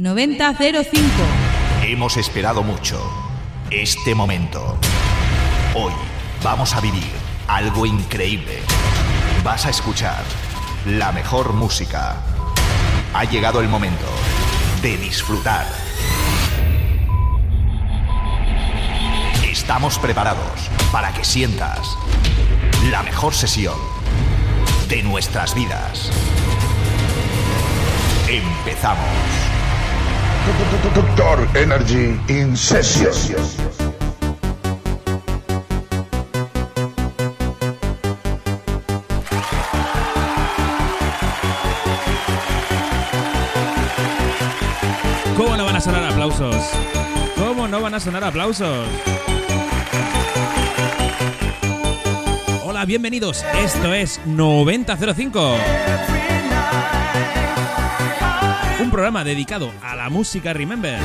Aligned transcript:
9005. 0.00 1.02
Hemos 1.82 2.16
esperado 2.16 2.62
mucho 2.62 2.98
este 3.70 4.14
momento. 4.14 4.78
Hoy 5.74 5.92
vamos 6.42 6.74
a 6.74 6.80
vivir 6.80 7.10
algo 7.46 7.84
increíble. 7.84 8.60
Vas 9.44 9.66
a 9.66 9.68
escuchar 9.68 10.24
la 10.86 11.12
mejor 11.12 11.52
música. 11.52 12.16
Ha 13.12 13.24
llegado 13.24 13.60
el 13.60 13.68
momento 13.68 14.06
de 14.80 14.96
disfrutar. 14.96 15.66
Estamos 19.44 19.98
preparados 19.98 20.70
para 20.90 21.12
que 21.12 21.24
sientas 21.24 21.94
la 22.90 23.02
mejor 23.02 23.34
sesión 23.34 23.76
de 24.88 25.02
nuestras 25.02 25.54
vidas. 25.54 26.10
Empezamos. 28.30 29.39
Doctor 30.94 31.48
Energy 31.56 32.18
in 32.28 32.56
Session. 32.56 33.12
¿Cómo 45.36 45.56
no 45.56 45.64
van 45.64 45.76
a 45.76 45.80
sonar 45.80 46.04
aplausos? 46.04 46.56
¿Cómo 47.36 47.68
no 47.68 47.80
van 47.80 47.94
a 47.94 48.00
sonar 48.00 48.24
aplausos? 48.24 48.88
Hola, 52.64 52.84
bienvenidos. 52.86 53.44
Esto 53.62 53.92
es 53.92 54.20
9005. 54.24 55.56
Un 58.80 58.90
programa 58.90 59.24
dedicado 59.24 59.70
a 59.82 59.94
la 59.94 60.08
música 60.08 60.54
Remember. 60.54 60.98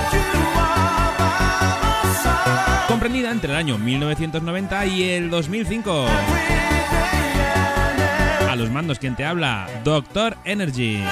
Comprendida 2.88 3.32
entre 3.32 3.52
el 3.52 3.58
año 3.58 3.78
1990 3.78 4.86
y 4.86 5.04
el 5.10 5.30
2005. 5.30 6.08
A 8.50 8.56
los 8.56 8.72
mandos 8.72 8.98
quien 8.98 9.18
te 9.18 9.26
habla, 9.26 9.68
Doctor 9.84 10.38
Energy. 10.46 11.04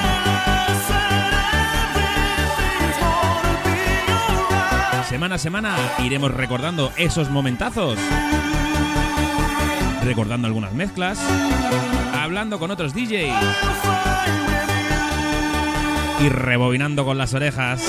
Semana 5.10 5.36
a 5.36 5.40
semana 5.40 5.76
iremos 6.00 6.32
recordando 6.32 6.94
esos 6.96 7.30
momentazos. 7.30 8.00
Recordando 10.06 10.48
algunas 10.48 10.72
mezclas. 10.72 11.20
Hablando 12.14 12.58
con 12.58 12.72
otros 12.72 12.94
DJs. 12.94 14.43
Y 16.24 16.30
rebobinando 16.30 17.04
con 17.04 17.18
las 17.18 17.34
orejas. 17.34 17.84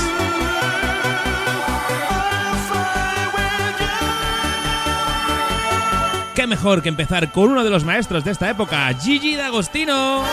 ¿Qué 6.34 6.48
mejor 6.48 6.82
que 6.82 6.88
empezar 6.88 7.30
con 7.30 7.50
uno 7.50 7.62
de 7.62 7.70
los 7.70 7.84
maestros 7.84 8.24
de 8.24 8.32
esta 8.32 8.50
época, 8.50 8.92
Gigi 9.00 9.36
D'Agostino? 9.36 10.24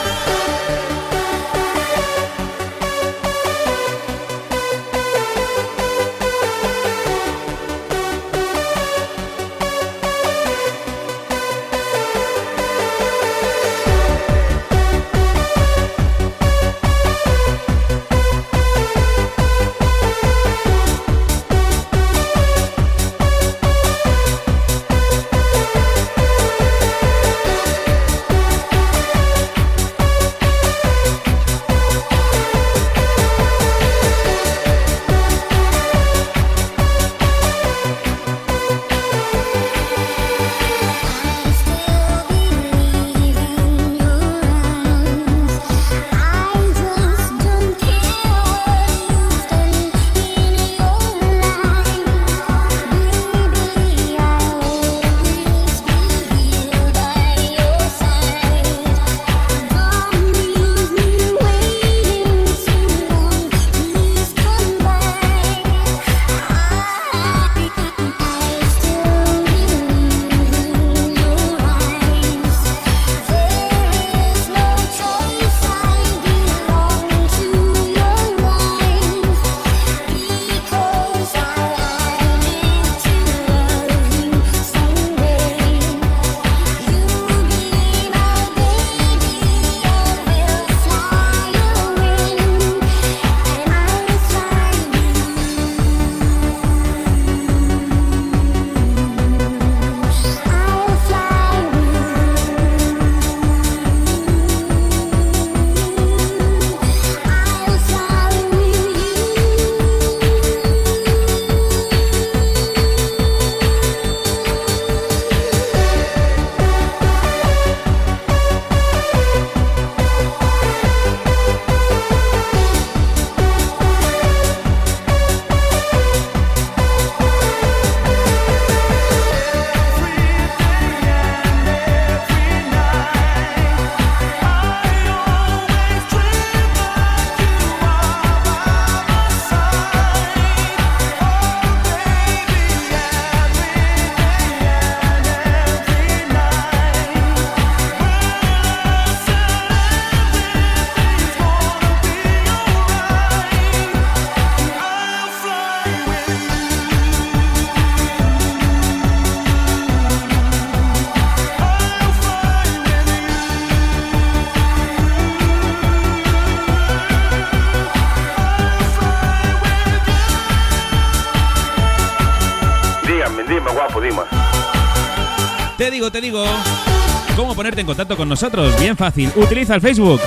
ponerte 177.72 177.82
en 177.82 177.88
contacto 177.88 178.18
con 178.18 178.28
nosotros, 178.28 178.78
bien 178.82 178.98
fácil, 178.98 179.32
utiliza 179.38 179.76
el 179.76 179.82
Facebook. 179.82 180.20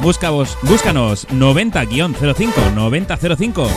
Búscanos, 0.00 0.56
búscanos 0.62 1.26
90-05 1.28 2.72
9005 2.72 3.68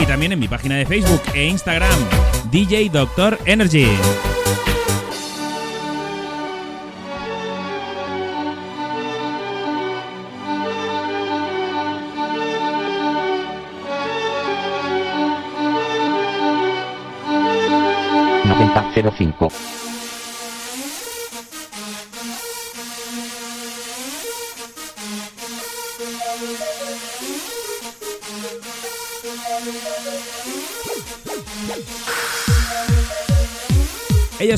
y 0.00 0.06
también 0.06 0.32
en 0.32 0.40
mi 0.40 0.48
página 0.48 0.74
de 0.76 0.84
Facebook 0.84 1.22
e 1.32 1.46
Instagram, 1.46 1.96
DJ 2.50 2.90
Doctor 2.90 3.38
Energy. 3.44 3.86
Noventa 18.44 18.90
cero 18.92 19.12
cinco. 19.16 19.48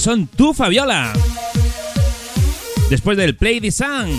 Son 0.06 0.28
Tu 0.28 0.54
Fabiola. 0.54 1.12
Después 2.88 3.16
del 3.16 3.34
Play 3.34 3.60
the 3.60 3.72
Sun, 3.72 4.16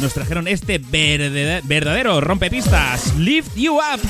nos 0.00 0.14
trajeron 0.14 0.48
este 0.48 0.78
verdadero 0.78 2.20
rompepistas, 2.20 3.14
Lift 3.14 3.54
You 3.54 3.76
Up. 3.76 4.00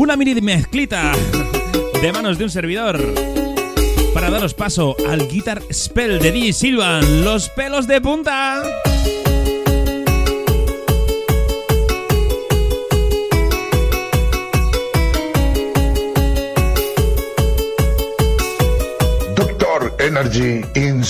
Una 0.00 0.16
mini 0.16 0.40
mezclita 0.40 1.12
de 2.00 2.10
manos 2.10 2.38
de 2.38 2.44
un 2.44 2.50
servidor 2.50 2.98
para 4.14 4.30
daros 4.30 4.54
paso 4.54 4.96
al 5.06 5.28
Guitar 5.28 5.60
Spell 5.70 6.18
de 6.18 6.32
DJ 6.32 6.54
Silvan, 6.54 7.22
los 7.22 7.50
pelos 7.50 7.86
de 7.86 8.00
punta. 8.00 8.62
Doctor 19.36 19.94
Energy 19.98 20.62
in. 20.76 21.04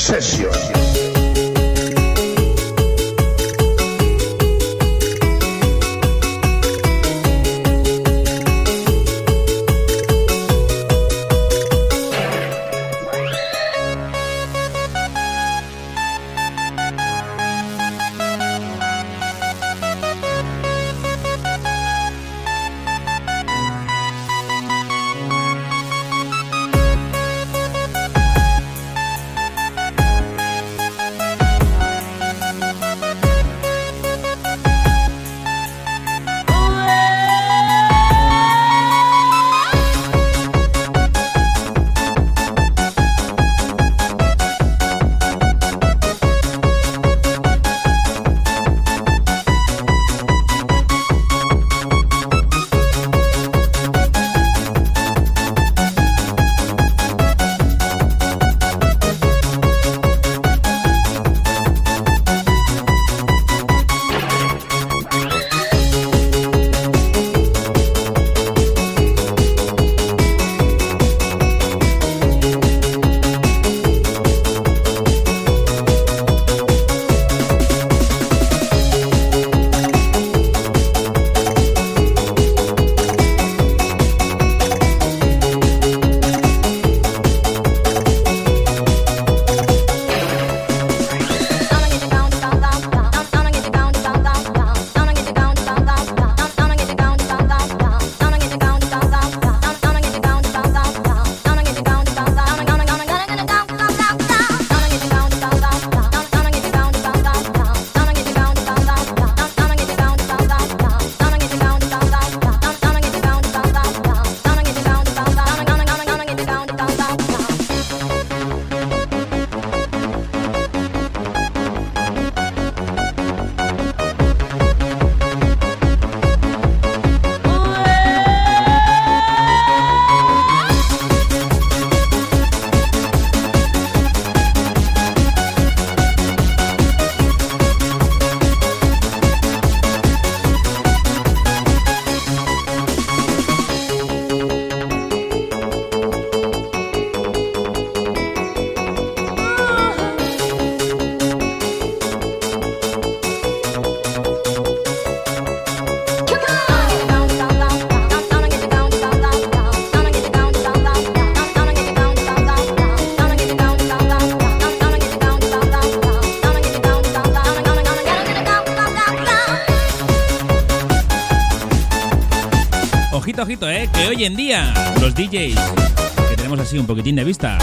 Un 176.79 176.87
poquitín 176.87 177.17
de 177.17 177.25
vista, 177.25 177.59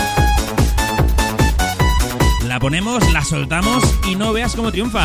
la 2.45 2.59
ponemos, 2.59 3.09
la 3.13 3.23
soltamos 3.23 3.83
y 4.07 4.15
no 4.15 4.33
veas 4.33 4.55
cómo 4.55 4.71
triunfa. 4.71 5.03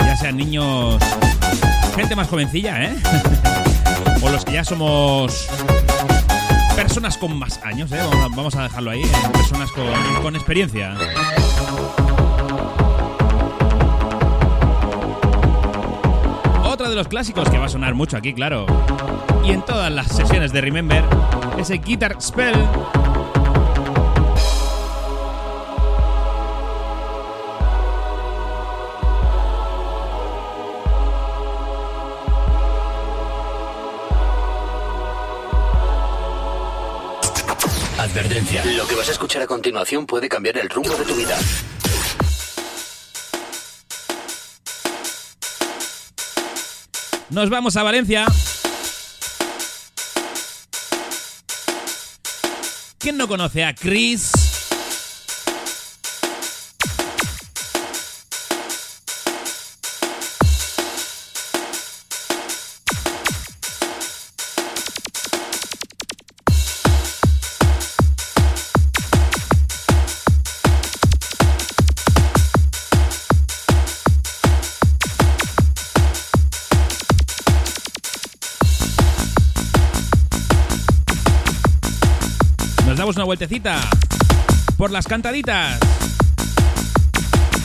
Ya 0.00 0.16
sean 0.16 0.36
niños, 0.38 1.02
gente 1.94 2.16
más 2.16 2.28
jovencilla, 2.28 2.84
¿eh? 2.84 2.96
o 4.22 4.30
los 4.30 4.44
que 4.44 4.52
ya 4.52 4.64
somos 4.64 5.48
personas 6.74 7.18
con 7.18 7.38
más 7.38 7.60
años, 7.62 7.92
¿eh? 7.92 8.00
Vamos 8.34 8.54
a, 8.54 8.62
dejarlo 8.62 8.90
ahí, 8.90 9.02
personas 9.32 9.70
con, 9.72 10.22
con 10.22 10.34
experiencia. 10.34 10.94
Los 17.00 17.08
clásicos 17.08 17.48
que 17.48 17.56
va 17.56 17.64
a 17.64 17.68
sonar 17.70 17.94
mucho 17.94 18.18
aquí, 18.18 18.34
claro. 18.34 18.66
Y 19.42 19.52
en 19.52 19.64
todas 19.64 19.90
las 19.90 20.06
sesiones 20.08 20.52
de 20.52 20.60
Remember, 20.60 21.02
ese 21.58 21.78
Guitar 21.78 22.20
Spell. 22.20 22.54
Advertencia. 37.98 38.62
Lo 38.76 38.86
que 38.86 38.94
vas 38.94 39.08
a 39.08 39.12
escuchar 39.12 39.40
a 39.40 39.46
continuación 39.46 40.04
puede 40.04 40.28
cambiar 40.28 40.58
el 40.58 40.68
rumbo 40.68 40.94
de 40.96 41.04
tu 41.06 41.14
vida. 41.14 41.38
Nos 47.30 47.48
vamos 47.48 47.76
a 47.76 47.82
Valencia. 47.84 48.26
¿Quién 52.98 53.16
no 53.16 53.28
conoce 53.28 53.64
a 53.64 53.74
Chris? 53.74 54.39
Vueltecita 83.30 83.88
por 84.76 84.90
las 84.90 85.06
cantaditas. 85.06 85.78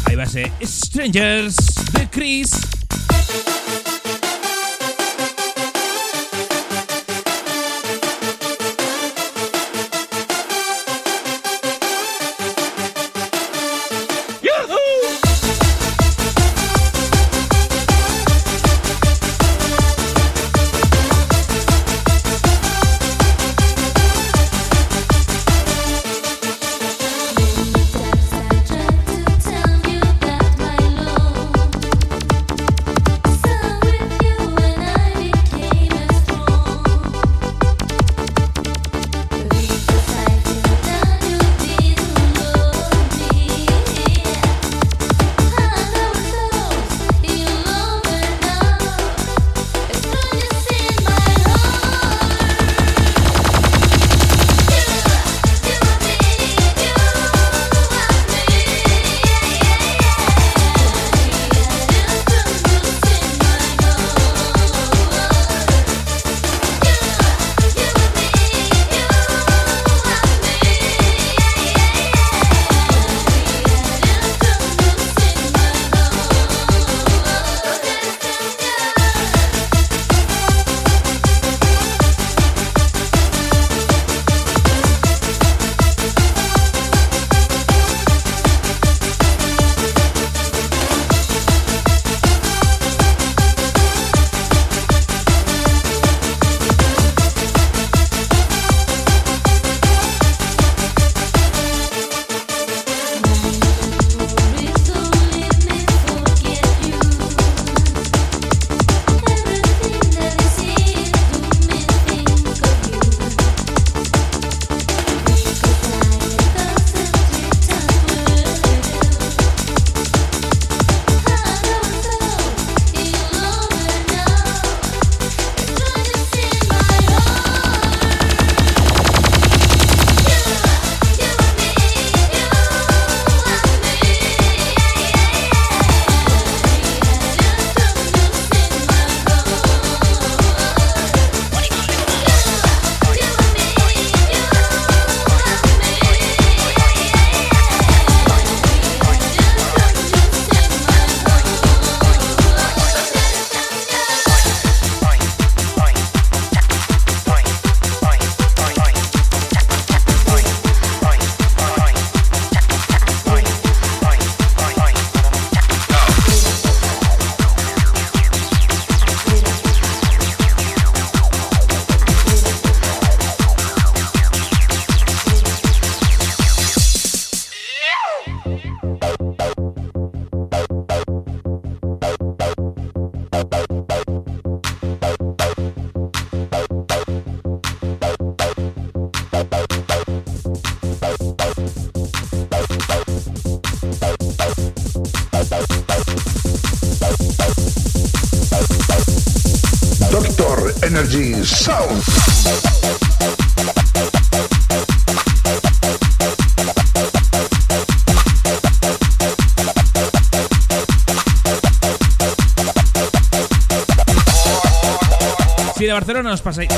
Ahí 0.05 0.15
va 0.15 0.25
ese 0.25 0.51
Strangers 0.63 1.55
de 1.91 2.07
Chris. 2.07 2.75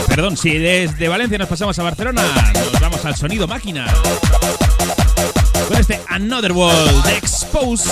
Perdón, 0.08 0.38
si 0.38 0.58
desde 0.58 1.08
Valencia 1.08 1.38
nos 1.38 1.48
pasamos 1.48 1.78
a 1.80 1.84
Barcelona, 1.84 2.22
nos 2.72 2.82
vamos 2.82 3.04
al 3.06 3.16
sonido 3.16 3.48
máquina. 3.48 3.86
Con 5.68 5.78
este 5.78 6.00
Another 6.08 6.52
World 6.52 7.08
Expose. 7.08 7.92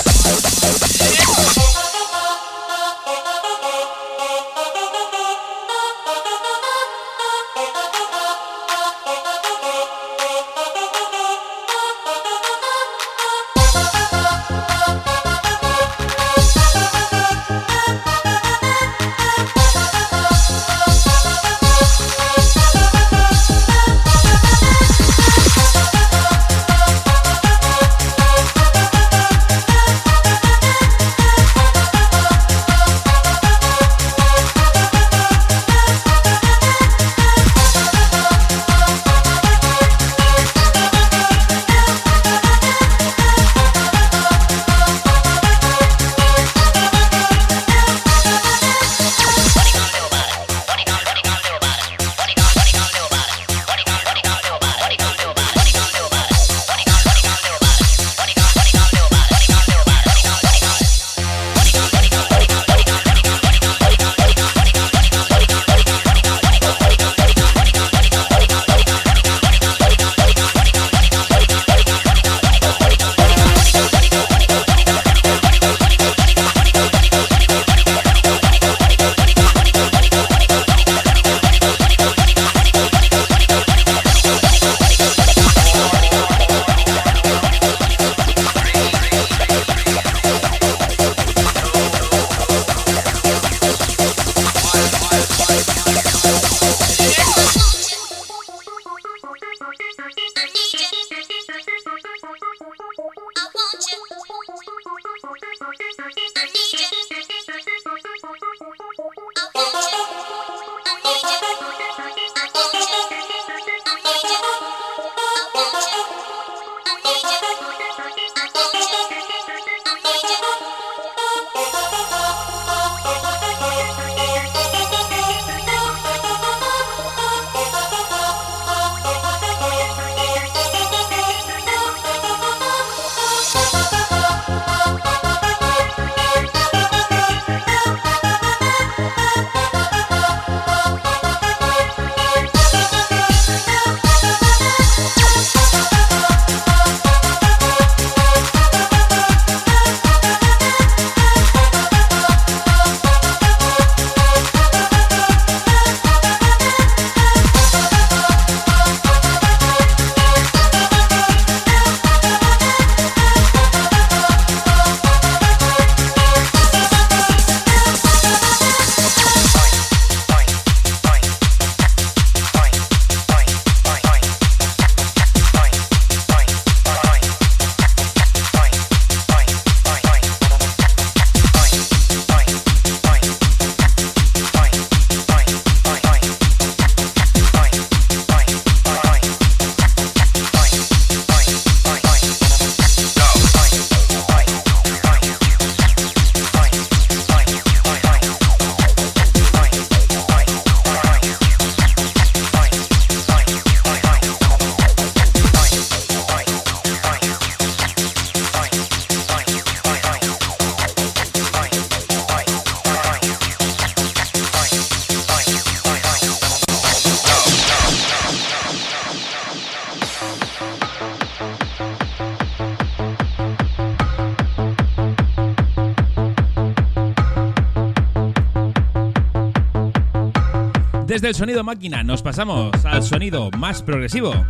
Máquina 231.66 232.04
nos 232.04 232.22
pasamos 232.22 232.72
al 232.86 233.02
sonido 233.02 233.50
más 233.58 233.82
progresivo. 233.82 234.46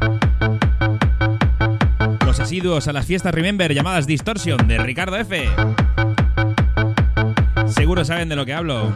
Los 2.26 2.42
asiduos 2.42 2.90
a 2.90 2.94
las 2.94 3.06
fiestas 3.06 3.34
Remember 3.34 3.74
llamadas 3.74 4.06
Distortion 4.06 4.68
de 4.68 4.78
Ricardo 4.80 5.16
F. 5.16 5.48
Seguro 7.68 8.04
saben 8.04 8.28
de 8.28 8.36
lo 8.36 8.46
que 8.46 8.54
hablo. 8.54 8.92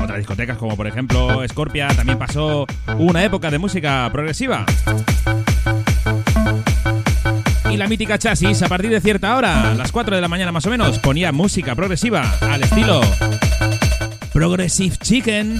Otras 0.00 0.18
discotecas 0.18 0.56
como 0.56 0.74
por 0.74 0.86
ejemplo 0.86 1.46
Scorpia 1.46 1.88
también 1.88 2.18
pasó 2.18 2.66
una 2.96 3.22
época 3.22 3.50
de 3.50 3.58
música 3.58 4.08
progresiva. 4.10 4.64
Y 7.76 7.78
la 7.78 7.88
mítica 7.88 8.18
chasis, 8.18 8.62
a 8.62 8.68
partir 8.68 8.90
de 8.90 9.02
cierta 9.02 9.36
hora, 9.36 9.72
a 9.72 9.74
las 9.74 9.92
4 9.92 10.16
de 10.16 10.22
la 10.22 10.28
mañana 10.28 10.50
más 10.50 10.64
o 10.64 10.70
menos, 10.70 10.98
ponía 10.98 11.30
música 11.30 11.74
progresiva 11.74 12.22
al 12.40 12.62
estilo 12.62 13.02
Progressive 14.32 14.96
Chicken. 14.96 15.58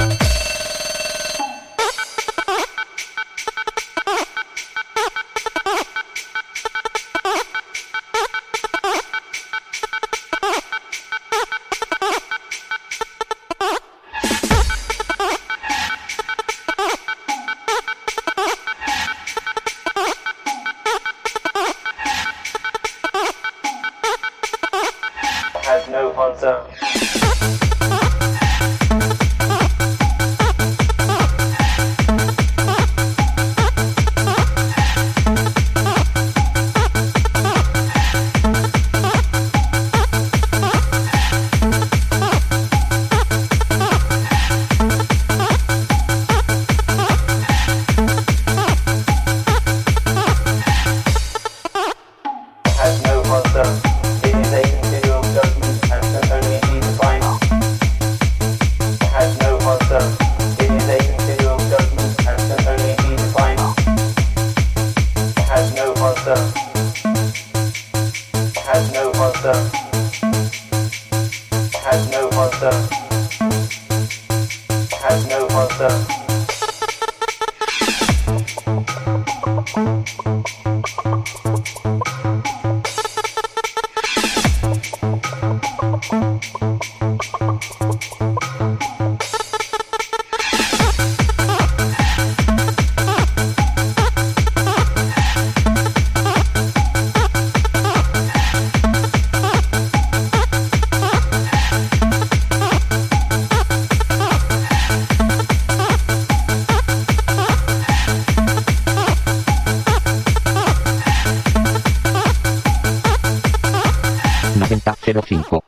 05. 114.86 115.60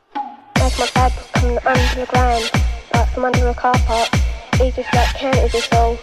That's 0.55 0.79
my 0.79 0.89
bad 0.95 1.11
coming 1.33 1.59
underground, 1.65 2.49
like 2.93 3.09
from 3.13 3.25
under 3.25 3.49
a 3.49 3.53
car 3.53 3.75
park. 3.85 4.07
He 4.53 4.71
just 4.71 4.93
like 4.93 5.13
counters 5.15 5.51
his 5.51 5.65
soul. 5.65 5.99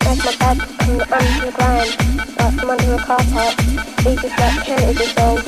That's 0.00 0.24
my 0.24 0.34
bad 0.38 0.58
coming 0.78 1.02
underground, 1.12 1.90
like 2.38 2.54
from 2.58 2.70
under 2.70 2.94
a 2.94 2.98
car 2.98 3.24
park. 3.30 3.60
He 4.00 4.16
just 4.16 4.38
like 4.38 4.64
counters 4.64 4.98
his 4.98 5.12
soul. 5.12 5.38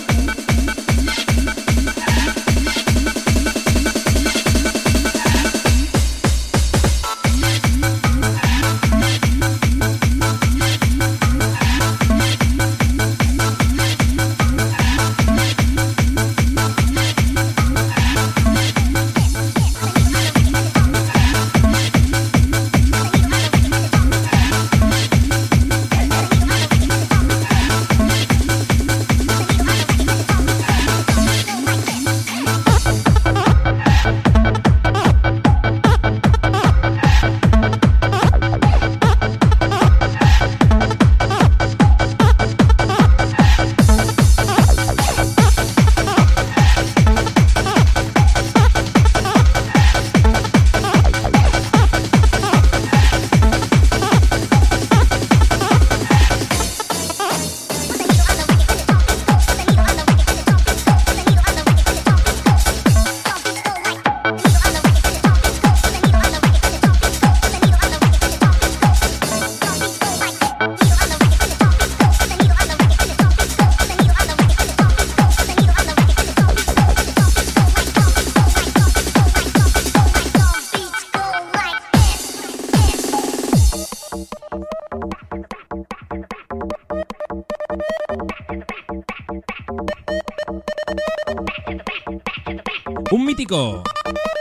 Mítico 93.34 93.82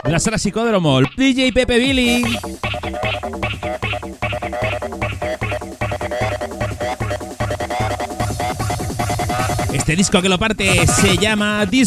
la 0.04 0.20
sala 0.20 0.38
Psicódromo, 0.38 1.00
el 1.00 1.08
DJ 1.16 1.52
Pepe 1.52 1.78
Billy. 1.78 2.24
Este 9.72 9.96
disco 9.96 10.22
que 10.22 10.28
lo 10.28 10.38
parte 10.38 10.86
se 10.86 11.16
llama 11.18 11.66
The 11.68 11.84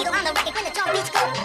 needle 0.00 0.14
on 0.14 0.24
the 0.24 0.32
record 0.32 0.54
when 0.54 0.64
the 0.64 0.70
drum 0.70 0.92
beats 0.92 1.10
go. 1.10 1.39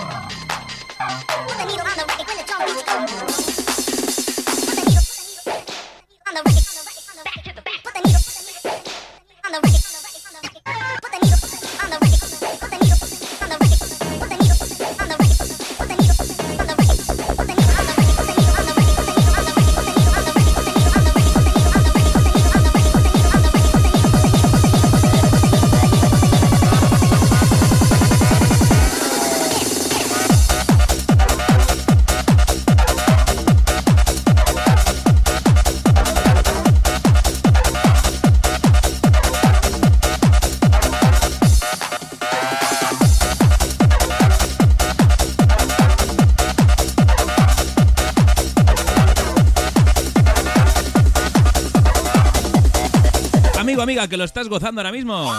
Que 53.95 54.17
lo 54.17 54.25
estás 54.25 54.49
gozando 54.49 54.81
ahora 54.81 54.91
mismo. 54.91 55.31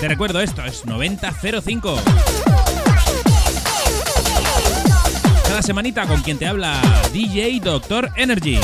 Te 0.00 0.08
recuerdo 0.08 0.40
esto, 0.40 0.64
es 0.64 0.86
9005. 0.86 2.00
Cada 5.46 5.60
semanita 5.60 6.06
con 6.06 6.22
quien 6.22 6.38
te 6.38 6.46
habla 6.46 6.80
DJ 7.12 7.60
Doctor 7.60 8.10
Energy. 8.16 8.58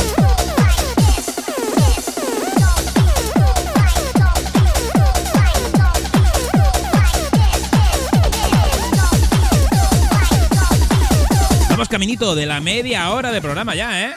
Vamos 11.68 11.88
caminito 11.90 12.35
de 12.35 12.47
la 12.47 12.61
media 12.61 13.11
hora 13.11 13.31
de 13.31 13.42
programa 13.42 13.75
ya, 13.75 14.09
¿eh? 14.09 14.14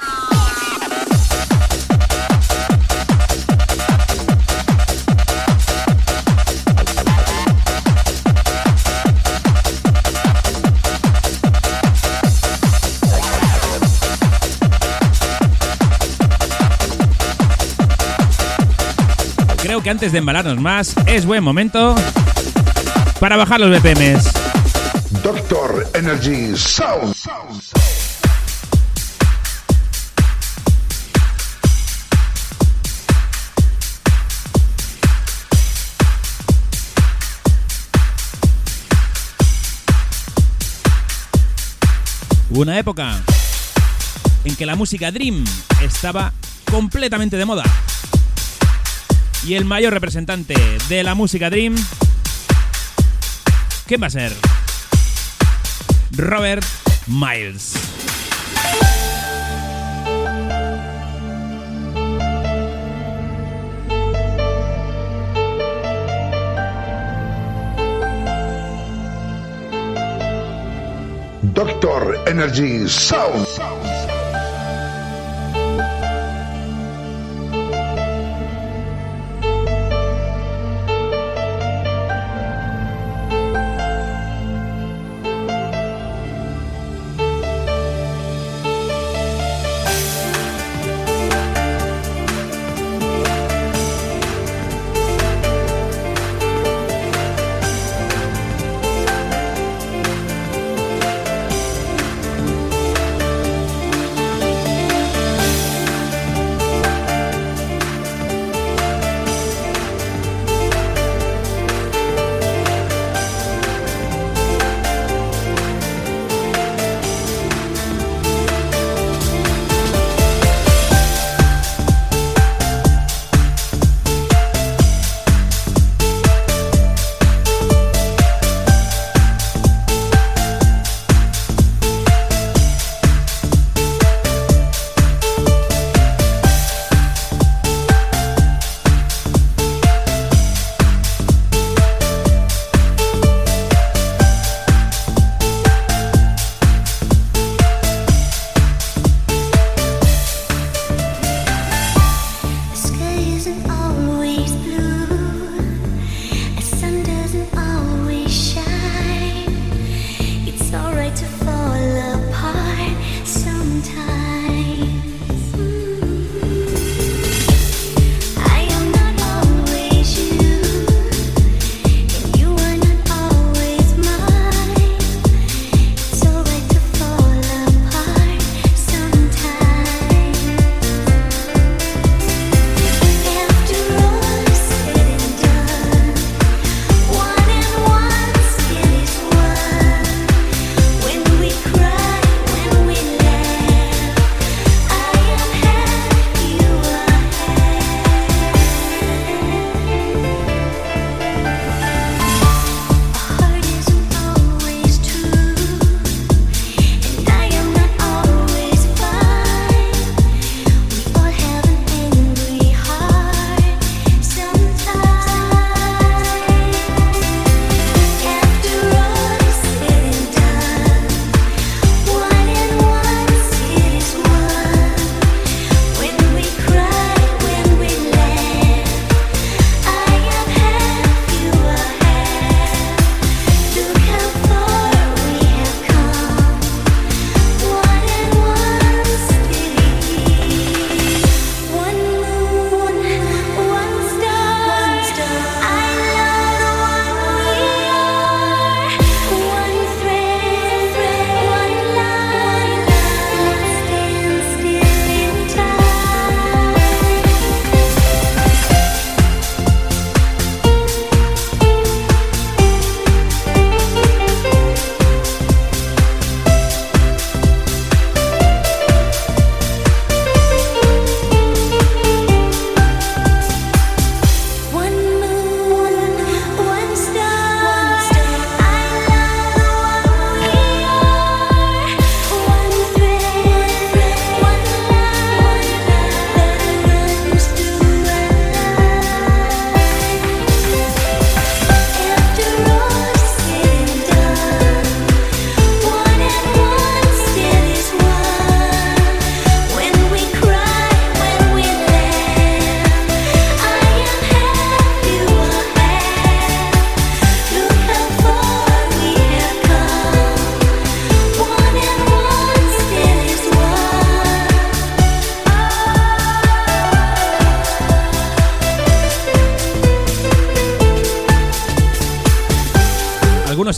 Creo 19.71 19.81
que 19.81 19.89
antes 19.89 20.11
de 20.11 20.17
embalarnos 20.17 20.59
más, 20.59 20.93
es 21.05 21.25
buen 21.25 21.41
momento 21.41 21.95
para 23.21 23.37
bajar 23.37 23.61
los 23.61 23.69
BPMs. 23.69 24.29
Doctor 25.23 25.89
Energy 25.93 26.57
Sound. 26.57 27.15
Hubo 42.49 42.59
una 42.59 42.77
época 42.77 43.21
en 44.43 44.53
que 44.57 44.65
la 44.65 44.75
música 44.75 45.13
Dream 45.13 45.45
estaba 45.81 46.33
completamente 46.69 47.37
de 47.37 47.45
moda. 47.45 47.63
Y 49.43 49.55
el 49.55 49.65
mayor 49.65 49.93
representante 49.93 50.55
de 50.87 51.03
la 51.03 51.15
música 51.15 51.49
Dream, 51.49 51.75
¿quién 53.87 54.01
va 54.01 54.07
a 54.07 54.09
ser? 54.11 54.31
Robert 56.11 56.63
Miles. 57.07 57.73
Doctor 71.53 72.17
Energy 72.27 72.87
Sound. 72.87 73.50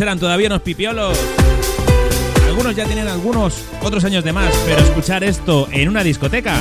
eran 0.03 0.19
todavía 0.19 0.47
unos 0.47 0.61
pipiolos. 0.61 1.17
Algunos 2.45 2.75
ya 2.75 2.85
tienen 2.85 3.07
algunos 3.07 3.63
otros 3.81 4.03
años 4.03 4.23
de 4.23 4.33
más, 4.33 4.53
pero 4.65 4.81
escuchar 4.81 5.23
esto 5.23 5.67
en 5.71 5.89
una 5.89 6.03
discoteca. 6.03 6.55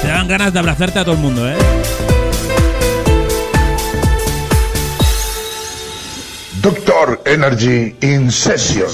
Te 0.00 0.08
dan 0.08 0.28
ganas 0.28 0.52
de 0.52 0.58
abrazarte 0.58 1.00
a 1.00 1.04
todo 1.04 1.14
el 1.14 1.20
mundo, 1.20 1.48
¿eh? 1.48 1.56
Doctor 6.62 7.20
Energy 7.26 7.94
in 8.00 8.30
session. 8.30 8.88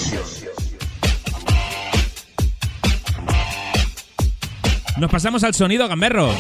Nos 4.97 5.11
pasamos 5.11 5.45
al 5.45 5.55
sonido 5.55 5.87
gamberro. 5.89 6.35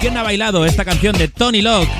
¿Quién 0.00 0.16
ha 0.16 0.22
bailado 0.22 0.64
esta 0.64 0.84
canción 0.84 1.16
de 1.18 1.28
Tony 1.28 1.60
Locke? 1.62 1.99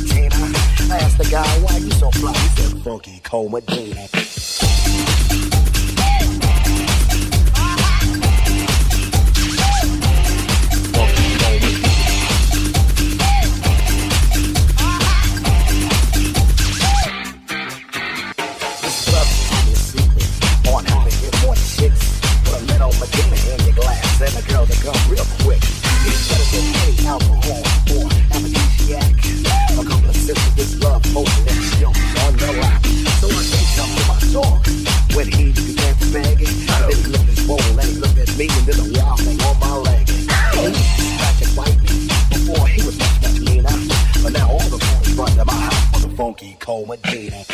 asked 0.97 1.17
the 1.17 1.25
guy, 1.25 1.47
why 1.61 1.77
you 1.77 1.91
so 1.91 2.11
fly? 2.11 2.33
He 2.33 2.61
said, 2.61 2.83
funky 2.83 3.19
coma. 3.23 3.61
accommodating 46.93 47.50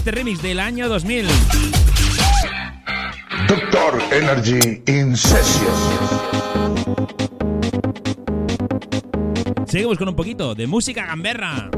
este 0.00 0.12
remix 0.12 0.40
del 0.40 0.58
año 0.60 0.88
2000. 0.88 1.26
Doctor 3.46 4.02
Energy 4.10 4.82
Incesios. 4.86 5.76
Seguimos 9.66 9.98
con 9.98 10.08
un 10.08 10.16
poquito 10.16 10.54
de 10.54 10.66
música 10.66 11.04
gamberra. 11.04 11.68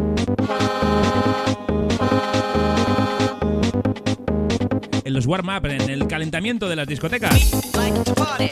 En 5.05 5.13
los 5.13 5.27
warm-up, 5.27 5.67
en 5.67 5.91
el 5.91 6.07
calentamiento 6.07 6.69
de 6.69 6.77
las 6.77 6.87
discotecas, 6.87 7.51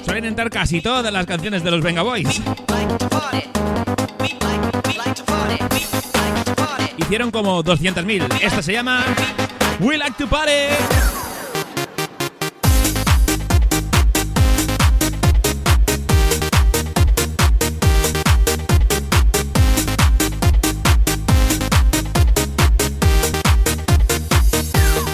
suelen 0.04 0.24
entrar 0.24 0.50
casi 0.50 0.80
todas 0.80 1.12
las 1.12 1.26
canciones 1.26 1.62
de 1.62 1.70
los 1.70 1.80
Venga 1.80 2.02
Boys. 2.02 2.42
Hicieron 6.96 7.30
como 7.30 7.62
200.000. 7.62 8.40
Esta 8.42 8.62
se 8.62 8.72
llama 8.72 9.04
We 9.80 9.96
like 9.96 10.14
to 10.18 10.26
party. 10.26 10.68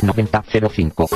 Noventa 0.03 0.43
cero 0.49 0.69
cinco. 0.69 1.07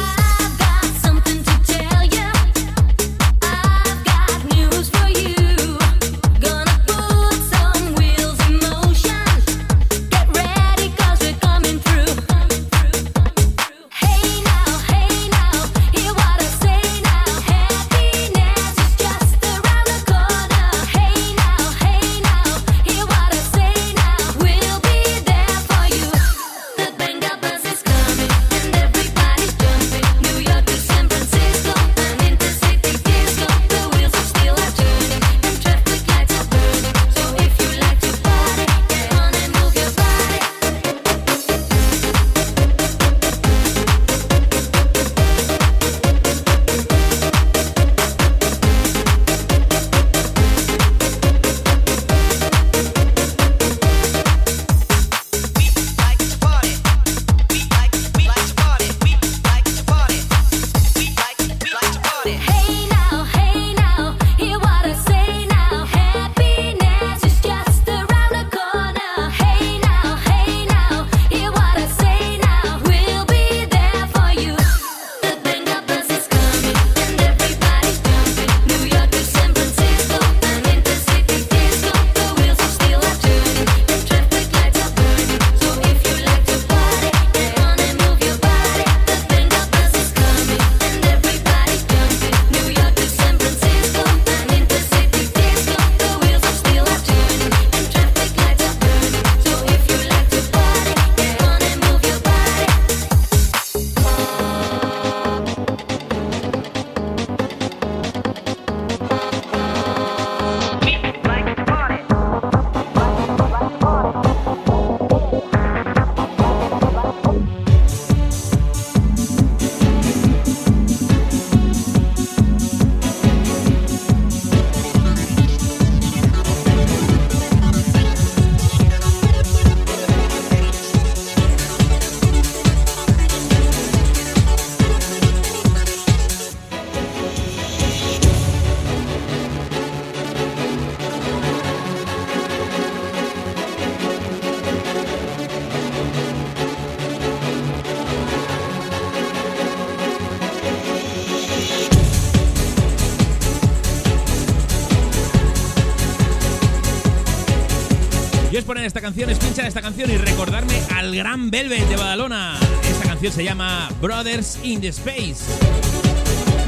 Es 159.11 159.17
poner 159.17 159.31
esta 159.31 159.31
canción, 159.31 159.31
es 159.31 159.39
pinchar 159.39 159.67
esta 159.67 159.83
canción 159.83 160.11
y 160.11 160.17
recordarme 160.17 160.83
al 160.95 161.15
gran 161.15 161.51
Velvet 161.51 161.89
de 161.89 161.97
Badalona. 161.97 162.59
Esta 162.89 163.09
canción 163.09 163.33
se 163.33 163.45
llama 163.45 163.89
Brothers 164.01 164.59
in 164.63 164.81
the 164.81 164.89
Space. 164.89 165.39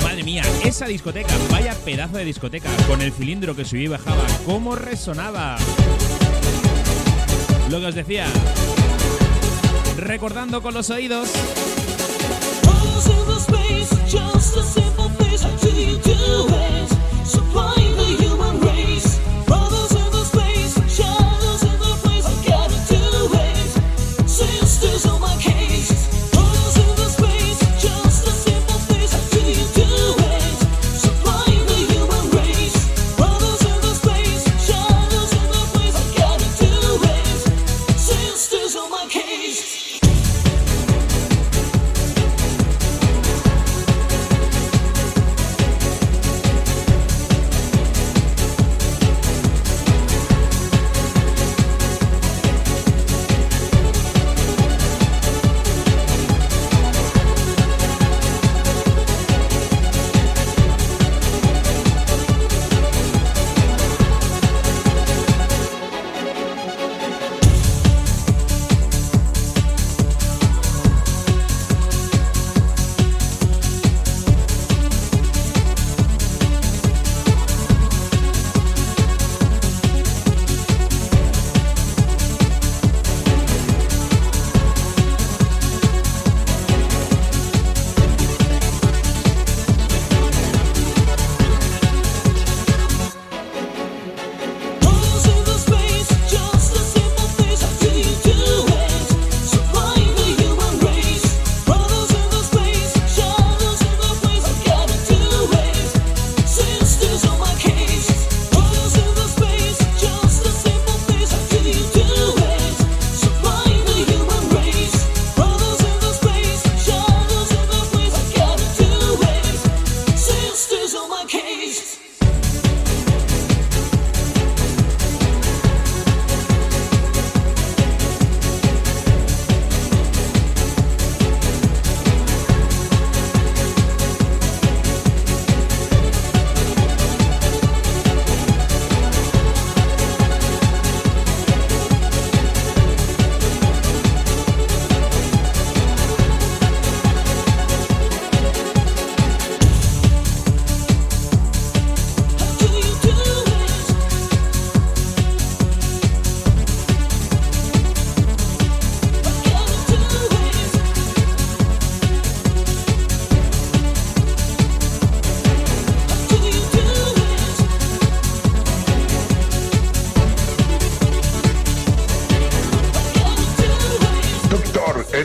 Madre 0.03 0.25
mía, 0.25 0.43
esa 0.65 0.87
discoteca, 0.87 1.33
vaya 1.51 1.75
pedazo 1.85 2.17
de 2.17 2.25
discoteca, 2.25 2.69
con 2.89 3.01
el 3.01 3.13
cilindro 3.13 3.55
que 3.55 3.65
subía 3.65 3.85
y 3.85 3.89
bajaba, 3.89 4.25
cómo 4.45 4.75
resonaba. 4.75 5.57
Lo 7.71 7.81
que 7.81 7.87
os 7.87 7.95
decía, 7.95 8.27
recordando 9.97 10.63
con 10.63 10.75
los 10.75 10.91
oídos. 10.91 11.29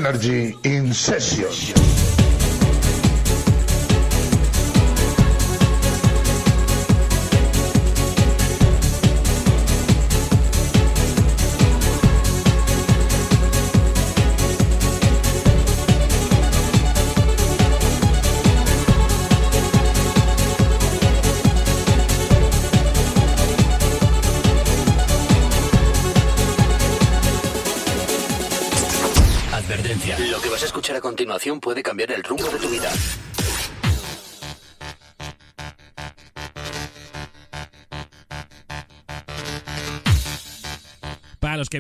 Energy 0.08 0.58
in 0.64 0.94
Session. 0.94 1.87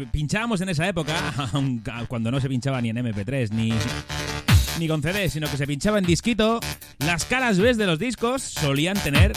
Pinchábamos 0.01 0.61
en 0.61 0.69
esa 0.69 0.87
época, 0.87 1.13
cuando 2.07 2.31
no 2.31 2.39
se 2.39 2.49
pinchaba 2.49 2.81
ni 2.81 2.89
en 2.89 2.97
MP3 2.97 3.49
ni, 3.51 3.73
ni 4.79 4.87
con 4.87 5.01
CD, 5.01 5.29
sino 5.29 5.49
que 5.49 5.57
se 5.57 5.67
pinchaba 5.67 5.97
en 5.97 6.05
disquito, 6.05 6.59
las 6.99 7.25
caras 7.25 7.59
B 7.59 7.73
de 7.73 7.85
los 7.85 7.99
discos 7.99 8.41
solían 8.41 8.97
tener, 8.99 9.33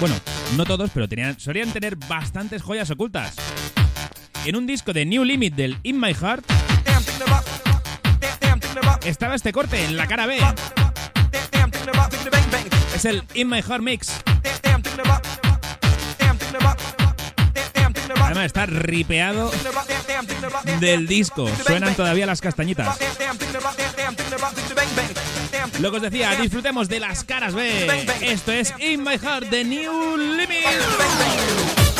bueno, 0.00 0.14
no 0.56 0.64
todos, 0.64 0.90
pero 0.92 1.08
tenían, 1.08 1.38
solían 1.38 1.70
tener 1.70 1.96
bastantes 1.96 2.62
joyas 2.62 2.90
ocultas. 2.90 3.36
En 4.44 4.56
un 4.56 4.66
disco 4.66 4.92
de 4.92 5.06
New 5.06 5.24
Limit 5.24 5.54
del 5.54 5.78
In 5.84 6.00
My 6.00 6.14
Heart 6.14 6.44
estaba 9.04 9.34
este 9.34 9.52
corte 9.52 9.84
en 9.84 9.96
la 9.96 10.06
cara 10.06 10.26
B. 10.26 10.38
Es 12.94 13.04
el 13.04 13.22
In 13.34 13.48
My 13.48 13.62
Heart 13.62 13.82
Mix. 13.82 14.22
Además 18.32 18.46
está 18.46 18.64
ripeado 18.64 19.50
del 20.80 21.06
disco. 21.06 21.46
Suenan 21.66 21.94
todavía 21.94 22.24
las 22.24 22.40
castañitas. 22.40 22.98
Lo 25.80 25.90
que 25.90 25.96
os 25.98 26.02
decía, 26.02 26.34
disfrutemos 26.36 26.88
de 26.88 27.00
las 27.00 27.24
caras 27.24 27.52
B. 27.52 28.06
Esto 28.22 28.52
es 28.52 28.72
In 28.78 29.04
My 29.04 29.18
Heart, 29.18 29.50
The 29.50 29.64
New 29.64 30.16
Limit. 30.16 31.91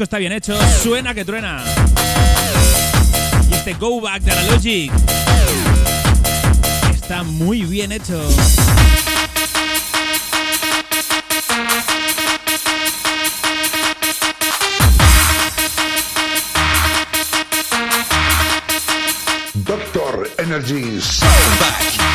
Está 0.00 0.18
bien 0.18 0.32
hecho, 0.32 0.56
suena 0.82 1.14
que 1.14 1.24
truena. 1.24 1.62
Y 3.50 3.54
este 3.54 3.74
Go 3.74 4.00
Back 4.00 4.22
de 4.22 4.32
Analogic 4.32 4.92
está 6.94 7.22
muy 7.22 7.62
bien 7.62 7.92
hecho. 7.92 8.20
Doctor 19.54 20.30
Energy 20.38 21.00
Sound. 21.00 22.11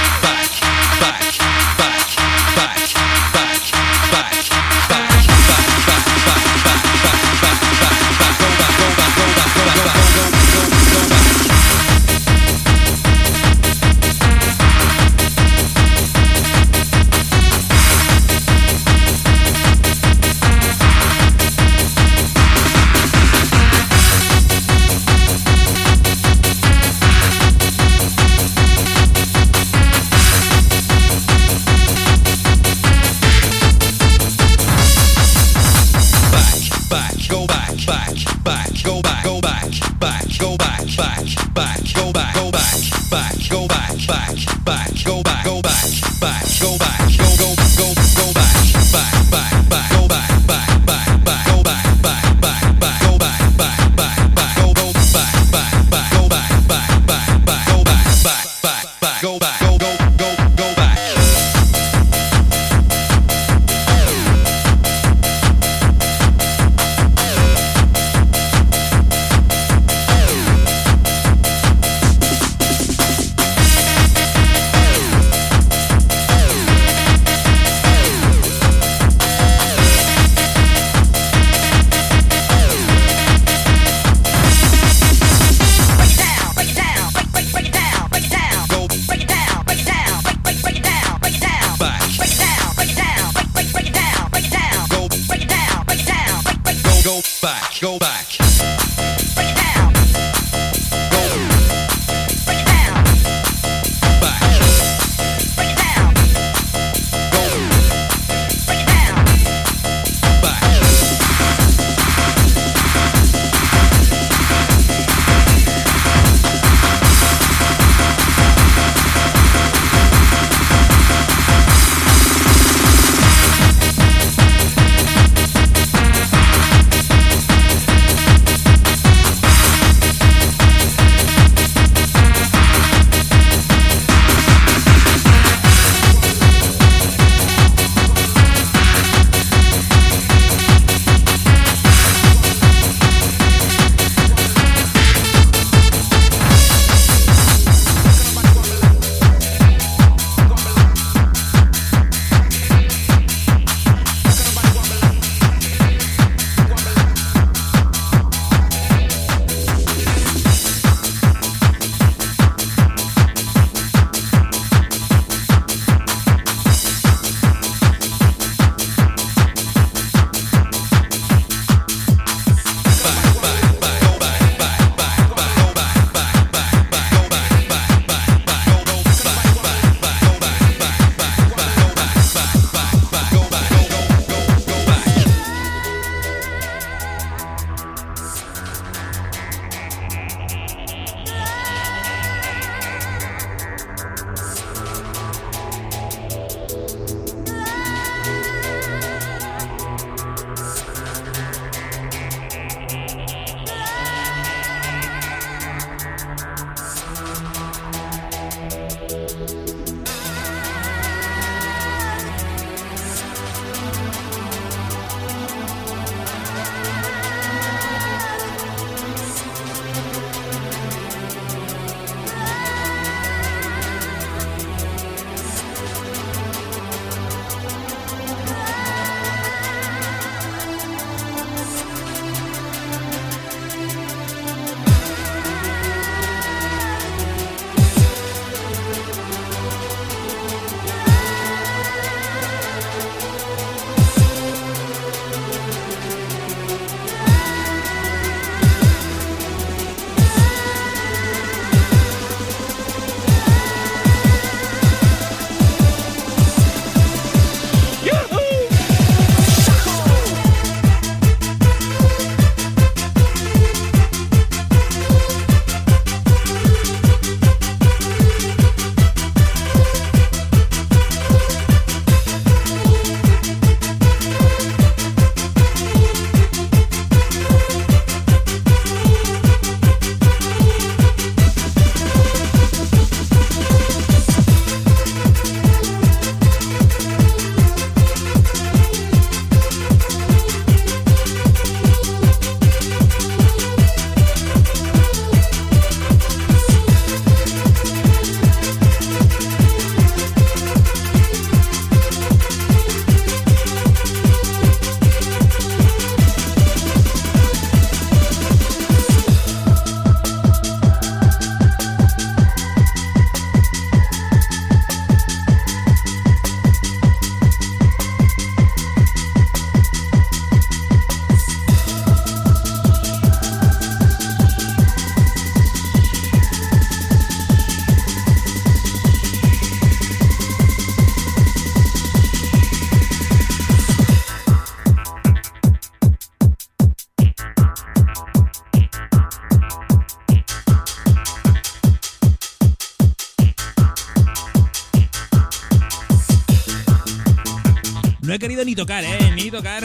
Ni 348.66 348.76
tocar, 348.76 349.04
¿eh? 349.04 349.32
Ni 349.36 349.52
tocar 349.52 349.84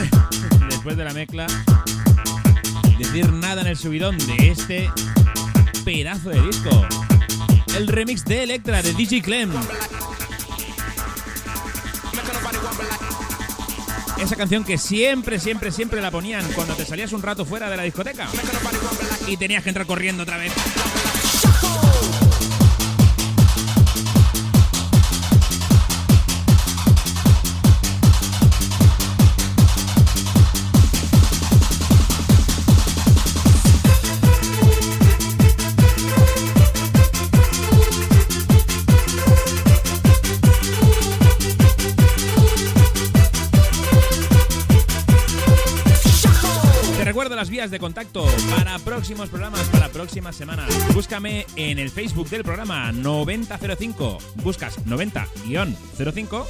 después 0.71 0.97
de 0.97 1.05
la 1.05 1.13
mezcla. 1.13 1.47
Decir 2.99 3.31
nada 3.33 3.61
en 3.61 3.67
el 3.67 3.77
subidón 3.77 4.17
de 4.19 4.49
este 4.51 4.91
pedazo 5.85 6.31
de 6.31 6.41
disco. 6.41 6.87
El 7.77 7.89
remix 7.89 8.25
de 8.25 8.45
Electra 8.45 8.83
de 8.83 8.95
DJ 8.95 9.23
Clem. 9.23 9.51
Esa 14.19 14.37
canción 14.37 14.65
que 14.65 14.79
siempre, 14.79 15.39
siempre, 15.39 15.71
siempre 15.71 16.01
la 16.01 16.11
ponían 16.11 16.45
cuando 16.53 16.75
te 16.75 16.87
salías 16.87 17.13
un 17.13 17.23
rato 17.23 17.45
fuera 17.45 17.69
de 17.69 17.77
la 17.77 17.83
discoteca 17.83 18.29
y 19.27 19.37
tenías 19.37 19.63
que 19.63 19.71
entrar 19.71 19.87
corriendo 19.87 20.23
otra 20.23 20.39
vez. 20.39 20.53
De 47.71 47.79
contacto 47.79 48.27
para 48.51 48.79
próximos 48.81 49.29
programas, 49.29 49.63
para 49.69 49.89
próximas 49.89 50.35
semanas. 50.35 50.69
Búscame 50.95 51.47
en 51.55 51.79
el 51.79 51.91
Facebook 51.91 52.29
del 52.29 52.43
programa 52.43 52.91
9005. 52.91 54.19
Buscas 54.43 54.85
90-05 54.85 56.47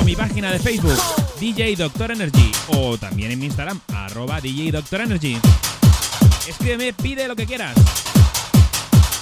o 0.00 0.04
mi 0.04 0.16
página 0.16 0.50
de 0.50 0.58
Facebook 0.58 0.98
DJ 1.38 1.76
Doctor 1.76 2.12
Energy 2.12 2.52
o 2.68 2.96
también 2.96 3.32
en 3.32 3.38
mi 3.38 3.46
Instagram 3.46 3.78
arroba 3.94 4.40
DJ 4.40 4.72
Doctor 4.72 5.02
Energy. 5.02 5.38
Escríbeme, 6.48 6.94
pide 6.94 7.28
lo 7.28 7.36
que 7.36 7.44
quieras. 7.44 7.74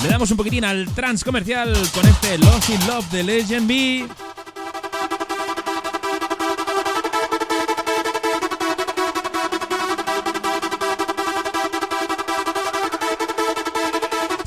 Le 0.03 0.09
damos 0.09 0.31
un 0.31 0.37
poquitín 0.37 0.65
al 0.65 0.87
trans 0.95 1.25
comercial 1.25 1.75
con 1.95 2.07
este 2.07 2.39
Lost 2.39 2.71
in 2.71 2.87
Love 2.87 3.11
de 3.11 3.23
Legend 3.25 3.67
B. 3.67 4.09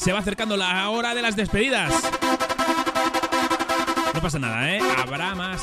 Se 0.07 0.13
va 0.13 0.19
acercando 0.19 0.55
la 0.55 0.89
hora 0.89 1.13
de 1.13 1.21
las 1.21 1.35
despedidas. 1.35 1.91
No 4.13 4.21
pasa 4.21 4.39
nada, 4.39 4.71
¿eh? 4.71 4.79
Habrá 4.97 5.35
más. 5.35 5.61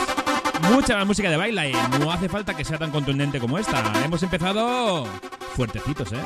Mucha 0.71 0.97
más 0.97 1.07
música 1.07 1.31
de 1.31 1.39
baile. 1.39 1.73
No 1.99 2.13
hace 2.13 2.29
falta 2.29 2.55
que 2.55 2.63
sea 2.63 2.77
tan 2.77 2.91
contundente 2.91 3.41
como 3.41 3.59
esta. 3.59 3.83
Hemos 4.05 4.23
empezado 4.23 5.07
fuertecitos, 5.57 6.13
¿eh? 6.13 6.19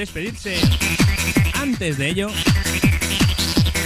Despedirse. 0.00 0.58
Antes 1.54 1.98
de 1.98 2.08
ello, 2.08 2.28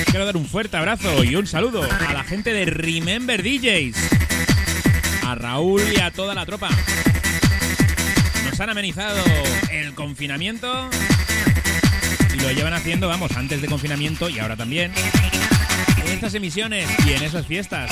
quiero 0.06 0.24
dar 0.24 0.36
un 0.36 0.46
fuerte 0.46 0.76
abrazo 0.76 1.24
y 1.24 1.34
un 1.34 1.48
saludo 1.48 1.82
a 1.82 2.12
la 2.12 2.22
gente 2.22 2.52
de 2.52 2.66
Remember 2.66 3.42
DJs, 3.42 3.96
a 5.24 5.34
Raúl 5.34 5.82
y 5.92 6.00
a 6.00 6.12
toda 6.12 6.34
la 6.34 6.46
tropa. 6.46 6.70
Nos 8.48 8.60
han 8.60 8.70
amenizado 8.70 9.24
el 9.72 9.92
confinamiento 9.94 10.88
y 12.32 12.40
lo 12.40 12.52
llevan 12.52 12.74
haciendo, 12.74 13.08
vamos, 13.08 13.32
antes 13.32 13.60
de 13.60 13.66
confinamiento 13.66 14.28
y 14.28 14.38
ahora 14.38 14.56
también. 14.56 14.92
En 16.00 16.12
estas 16.12 16.34
emisiones 16.34 16.88
y 17.06 17.12
en 17.12 17.24
esas 17.24 17.44
fiestas. 17.44 17.90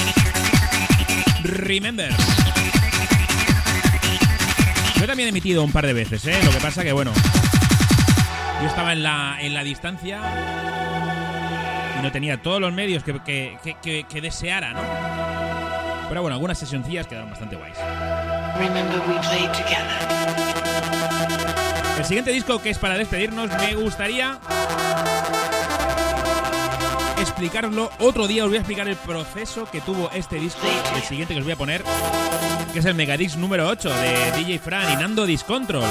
Remember. 1.43 2.13
Yo 5.01 5.07
también 5.09 5.27
he 5.27 5.31
emitido 5.31 5.65
un 5.65 5.73
par 5.73 5.85
de 5.85 5.93
veces, 5.93 6.25
¿eh? 6.27 6.39
Lo 6.45 6.53
que 6.53 6.59
pasa 6.59 6.85
que, 6.85 6.93
bueno, 6.93 7.13
yo 8.63 8.69
estaba 8.69 8.93
en 8.93 9.03
la, 9.03 9.37
en 9.41 9.55
la 9.55 9.63
distancia 9.65 10.21
y 11.99 12.03
no 12.03 12.11
tenía 12.13 12.41
todos 12.43 12.61
los 12.61 12.73
medios 12.73 13.03
que, 13.03 13.21
que, 13.21 13.59
que- 13.83 14.05
que- 14.05 14.21
deseara, 14.21 14.73
¿no? 14.73 14.81
Pero 16.09 16.23
bueno, 16.23 16.35
algunas 16.35 16.59
sesioncillas 16.59 17.07
quedaron 17.07 17.31
bastante 17.31 17.57
guays. 17.57 17.77
El 21.99 22.05
siguiente 22.05 22.31
disco 22.33 22.61
que 22.61 22.71
es 22.71 22.79
para 22.79 22.97
despedirnos, 22.99 23.51
me 23.61 23.75
gustaría 23.75 24.39
explicarlo. 27.23 27.91
Otro 28.01 28.27
día 28.27 28.45
os 28.45 28.51
voy 28.51 28.57
a 28.57 28.61
explicar 28.61 28.89
el 28.89 28.97
proceso 28.97 29.67
que 29.71 29.81
tuvo 29.81 30.11
este 30.13 30.37
disco, 30.37 30.67
el 30.95 31.03
siguiente 31.03 31.35
que 31.35 31.41
os 31.41 31.45
voy 31.45 31.55
a 31.55 31.57
poner, 31.57 31.85
que 32.73 32.79
es 32.81 32.85
el 32.85 32.95
Megadix 32.95 33.37
número 33.37 33.69
8 33.69 33.89
de 33.89 34.33
DJ 34.33 34.59
Fran 34.59 34.93
y 34.93 34.97
Nando 34.97 35.25
Discontrol. 35.25 35.85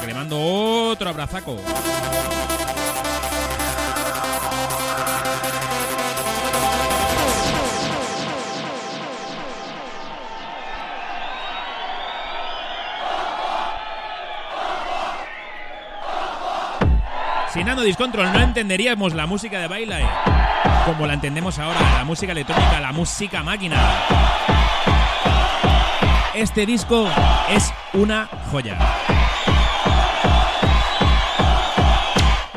que 0.00 0.06
le 0.06 0.14
mando 0.14 0.40
otro 0.40 1.10
abrazaco. 1.10 1.56
Sin 17.52 17.66
Nando 17.66 17.82
Discontrol 17.82 18.32
no 18.32 18.40
entenderíamos 18.40 19.14
la 19.14 19.26
música 19.26 19.58
de 19.60 19.66
baile 19.66 20.04
como 20.86 21.06
la 21.06 21.14
entendemos 21.14 21.58
ahora, 21.58 21.80
la 21.96 22.04
música 22.04 22.32
electrónica, 22.32 22.80
la 22.80 22.92
música 22.92 23.42
máquina. 23.42 23.76
Este 26.34 26.66
disco 26.66 27.08
es 27.50 27.72
una 27.94 28.28
joya. 28.50 28.78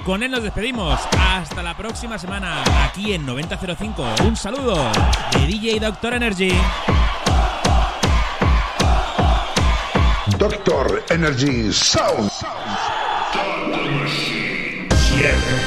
Con 0.05 0.23
él 0.23 0.31
nos 0.31 0.43
despedimos. 0.43 0.99
Hasta 1.17 1.61
la 1.61 1.77
próxima 1.77 2.17
semana 2.17 2.63
aquí 2.85 3.13
en 3.13 3.25
9005. 3.25 4.03
Un 4.25 4.35
saludo 4.35 4.75
de 5.33 5.47
DJ 5.47 5.79
Doctor 5.79 6.13
Energy. 6.15 6.51
Doctor 10.37 11.05
Energy 11.09 11.71
Sound. 11.71 12.31
Siete. 14.89 15.60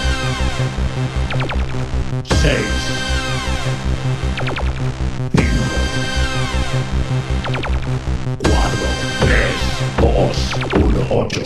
Seis. 2.45 2.61
Cinco. 5.35 5.65
Cuatro. 8.43 8.87
Tres. 9.21 9.61
Dos. 9.99 10.37
Uno. 10.75 11.01
Ocho. 11.09 11.41